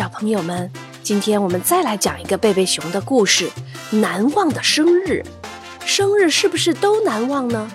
[0.00, 3.50] 小朋友们，今天我们再来讲一个贝贝熊的故事——
[3.92, 5.22] 难忘的生日。
[5.80, 7.70] 生日是不是都难忘呢？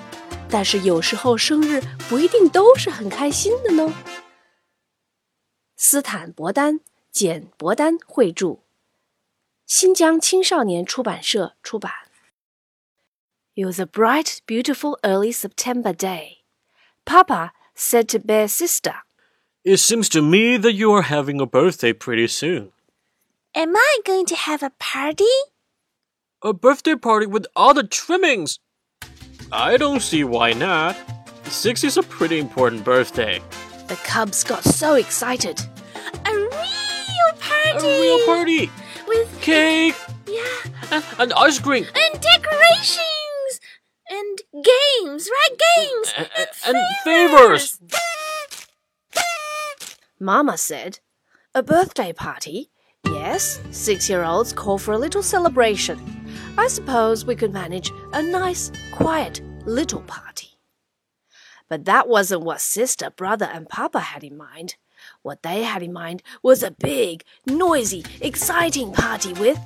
[0.50, 3.94] 但是有时候生日不一定都是很开心的呢。
[5.78, 6.80] 斯坦伯丹、
[7.12, 8.58] 简伯丹绘著，
[9.68, 11.92] 新疆青少年出版社出版。
[13.54, 16.38] It was a bright, beautiful early September day.
[17.06, 19.05] Papa said to Bear Sister,
[19.66, 22.72] It seems to me that you are having a birthday pretty soon.
[23.56, 25.26] Am I going to have a party?
[26.44, 28.60] A birthday party with all the trimmings?
[29.52, 30.96] I don't see why not.
[31.46, 33.42] Six is a pretty important birthday.
[33.88, 35.60] The cubs got so excited.
[36.26, 37.88] A real party!
[37.88, 38.70] A real party!
[39.08, 39.96] With Cake
[40.28, 40.44] yeah,
[40.92, 43.60] and, and ice cream and decorations
[44.10, 45.58] and games, right?
[45.78, 46.30] Games and,
[46.68, 47.80] and favors.
[50.26, 50.98] Mama said,
[51.54, 52.72] A birthday party?
[53.06, 56.00] Yes, six year olds call for a little celebration.
[56.58, 60.58] I suppose we could manage a nice, quiet little party.
[61.70, 64.78] But that wasn't what sister, brother, and papa had in mind.
[65.22, 69.60] What they had in mind was a big, noisy, exciting party with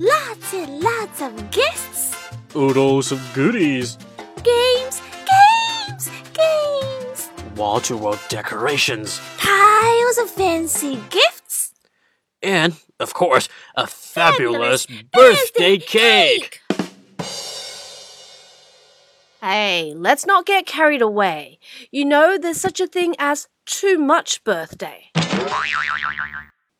[0.00, 2.16] Lots and lots of guests.
[2.56, 3.98] Oodles of goodies.
[4.42, 7.30] Games, games, games.
[7.54, 9.20] Wall to wall decorations.
[10.12, 11.72] Piles of fancy gifts.
[12.42, 16.60] And, of course, a fabulous, birthday cake.
[19.40, 21.58] Hey, let's not get carried away.
[21.90, 25.10] You know, there's such a thing as too much birthday.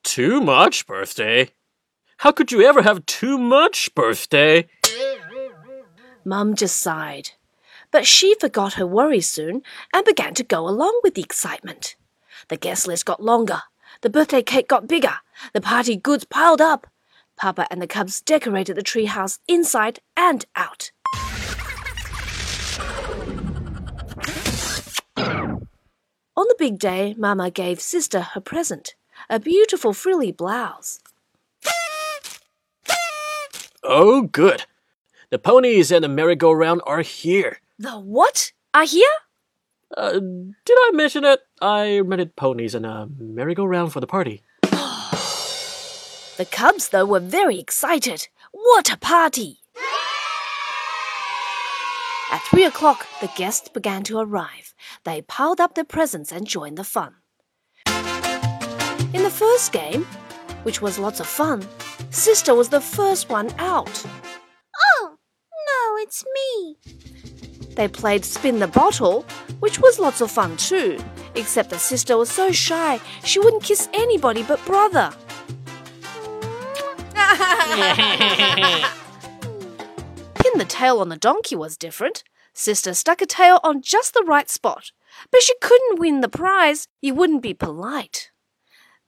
[0.03, 1.49] Too much birthday?
[2.19, 4.69] How could you ever have too much birthday?
[6.25, 7.31] Mum just sighed.
[7.91, 9.63] But she forgot her worries soon
[9.95, 11.97] and began to go along with the excitement.
[12.53, 13.63] The guest list got longer.
[14.03, 15.15] The birthday cake got bigger.
[15.55, 16.87] The party goods piled up.
[17.35, 20.91] Papa and the cubs decorated the treehouse inside and out.
[25.17, 25.65] On
[26.37, 28.97] the big day, Mama gave Sister her present
[29.31, 31.01] a beautiful frilly blouse.
[33.83, 34.67] Oh, good.
[35.31, 37.61] The ponies and the merry-go-round are here.
[37.79, 38.53] The what?
[38.75, 39.09] Are here?
[39.97, 41.41] Uh, did I mention it?
[41.61, 44.43] I rented ponies and a merry-go-round for the party.
[46.39, 48.29] The cubs, though, were very excited.
[48.53, 49.59] What a party!
[52.33, 54.75] At three o'clock, the guests began to arrive.
[55.05, 57.17] They piled up their presents and joined the fun.
[59.13, 60.07] In the first game,
[60.63, 61.63] which was lots of fun,
[62.09, 64.03] Sister was the first one out.
[64.97, 65.17] Oh,
[65.69, 66.79] no, it's me.
[67.75, 69.25] They played Spin the Bottle,
[69.61, 71.03] which was lots of fun too,
[71.35, 75.13] except the Sister was so shy she wouldn't kiss anybody but brother.
[80.35, 82.25] Pin the tail on the donkey was different.
[82.53, 84.93] Sister stuck a tail on just the right spot,
[85.31, 86.89] but she couldn't win the prize.
[87.01, 88.31] You wouldn't be polite.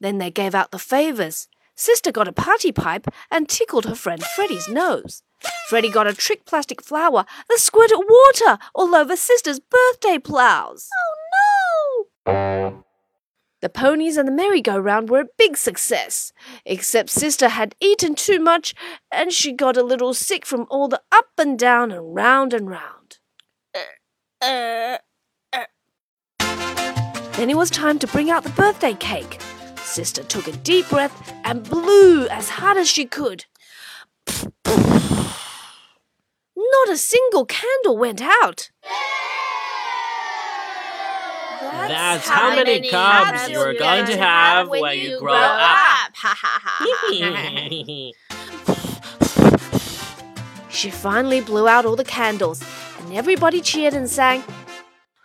[0.00, 1.48] Then they gave out the favors.
[1.76, 5.22] Sister got a party pipe and tickled her friend Freddie's nose.
[5.68, 10.88] Freddie got a trick plastic flower that squirted water all over Sister's birthday plows.
[10.96, 12.84] Oh no!
[13.60, 16.32] The ponies and the merry-go-round were a big success,
[16.66, 18.74] except Sister had eaten too much
[19.10, 22.68] and she got a little sick from all the up and down and round and
[22.68, 23.18] round.
[24.42, 24.98] Uh,
[27.36, 29.40] Then it was time to bring out the birthday cake.
[29.78, 33.46] Sister took a deep breath and blew as hard as she could.
[36.84, 38.70] Not a single candle went out.
[41.88, 46.12] That's how many cubs you are going to have when you grow up.
[46.14, 48.10] Ha ha ha.
[50.70, 52.62] She finally blew out all the candles,
[52.98, 54.44] and everybody cheered and sang,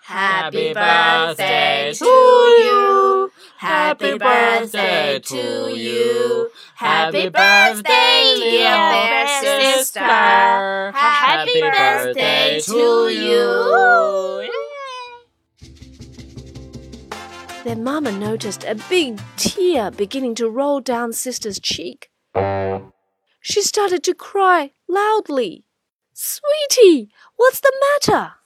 [0.04, 3.32] Happy birthday to you.
[3.60, 6.50] Happy birthday to you.
[6.76, 10.00] Happy birthday, dear sister.
[10.00, 14.50] Happy birthday to you.
[17.66, 22.10] Then Mama noticed a big tear beginning to roll down Sister's cheek.
[23.42, 25.66] She started to cry loudly.
[26.14, 28.39] Sweetie, what's the matter?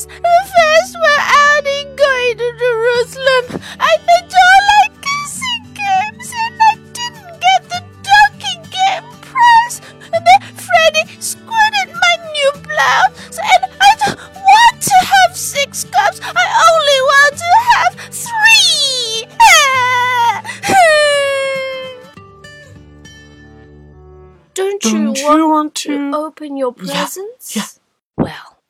[0.00, 3.60] was the first one out in going to Jerusalem.
[3.78, 9.80] I made all like kissing games and I didn't get the donkey game prize.
[10.12, 16.20] And then Freddy squirted my new blouse and I don't want to have six cups.
[16.22, 19.28] I only want to have three.
[24.54, 27.56] don't you, don't want, you want to, to open your presents?
[27.56, 27.79] Yeah, yeah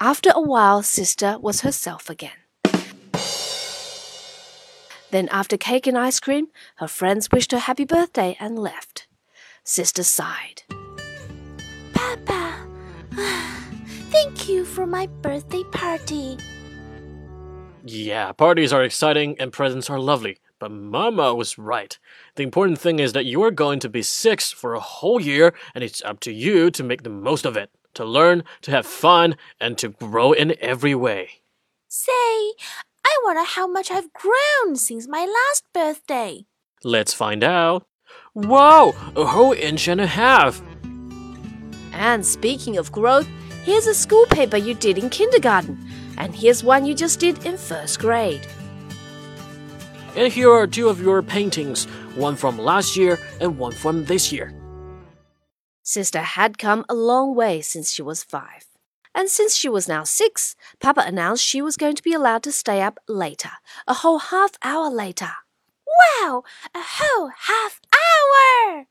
[0.01, 2.33] after a while, Sister was herself again.
[5.11, 9.09] Then, after cake and ice cream, her friends wished her happy birthday and left.
[9.65, 10.63] Sister sighed.
[11.93, 12.67] Papa,
[14.11, 16.39] thank you for my birthday party.
[17.85, 21.99] Yeah, parties are exciting and presents are lovely, but Mama was right.
[22.37, 25.55] The important thing is that you are going to be six for a whole year,
[25.75, 28.87] and it's up to you to make the most of it, to learn, to have
[28.87, 31.41] fun, and to grow in every way.
[31.89, 32.11] Say,
[33.05, 36.47] I wonder how much I've grown since my last birthday.
[36.85, 37.87] Let's find out.
[38.35, 40.63] Wow, a whole inch and a half!
[41.93, 43.29] And speaking of growth,
[43.65, 45.79] here's a school paper you did in kindergarten,
[46.17, 48.47] and here's one you just did in first grade.
[50.17, 51.85] And here are two of your paintings,
[52.15, 54.53] one from last year and one from this year.
[55.91, 58.67] Sister had come a long way since she was five.
[59.13, 62.53] And since she was now six, Papa announced she was going to be allowed to
[62.53, 63.51] stay up later,
[63.89, 65.33] a whole half hour later.
[65.89, 68.87] Wow, a whole half hour!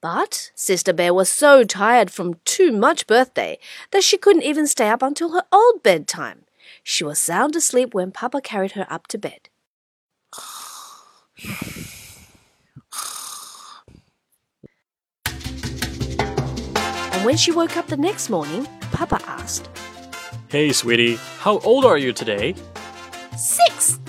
[0.00, 3.58] But Sister Bear was so tired from too much birthday
[3.90, 6.44] that she couldn't even stay up until her old bedtime.
[6.84, 9.48] She was sound asleep when Papa carried her up to bed.
[17.21, 19.69] And when she woke up the next morning, Papa asked,
[20.49, 22.55] Hey, sweetie, how old are you today?
[23.35, 23.99] Six.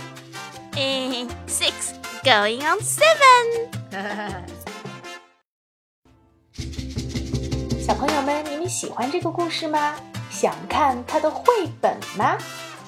[0.77, 1.95] Eh, six.
[2.23, 3.69] Going on seven.
[7.81, 9.95] 小朋友们，你们喜欢这个故事吗？
[10.31, 11.45] 想看它的绘
[11.81, 12.37] 本吗？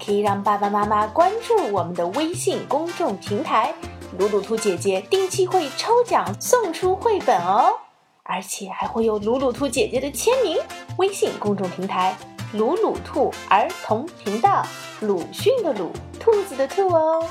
[0.04, 3.74] 可以让爸爸妈妈关注我们的微信公众平台“
[4.18, 7.72] 鲁鲁兔姐姐”，定期会抽奖送出绘本哦，
[8.27, 10.57] 而且还会有鲁鲁兔姐姐的签名。
[10.97, 12.15] 微信公众平台
[12.53, 14.65] “鲁鲁兔儿童频道”，
[15.01, 17.23] 鲁迅的鲁，兔子的兔哦。